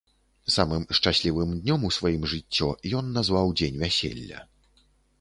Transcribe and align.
Самым 0.53 0.87
шчаслівым 0.99 1.53
днём 1.59 1.85
у 1.91 1.93
сваім 1.99 2.27
жыццё 2.33 2.73
ён 3.01 3.15
назваў 3.19 3.57
дзень 3.63 3.81
вяселля. 3.87 4.39